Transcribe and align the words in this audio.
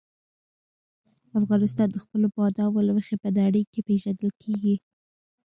افغانستان 1.39 1.87
د 1.91 1.97
خپلو 2.03 2.27
بادامو 2.35 2.79
له 2.87 2.91
مخې 2.97 3.15
په 3.23 3.29
نړۍ 3.39 3.63
کې 3.71 3.79
پېژندل 3.87 4.31
کېږي. 4.43 4.75